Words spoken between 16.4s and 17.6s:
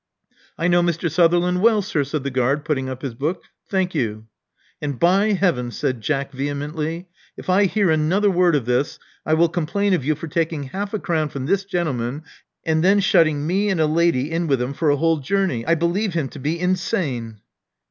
insane.